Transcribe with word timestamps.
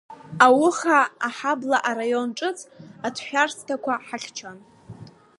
Ауха 0.45 0.99
Аҳабла 1.27 1.77
араион 1.89 2.29
ҿыц 2.37 2.59
аҭшәарсҭақәа 3.07 3.93
ҳахьчон. 4.07 4.57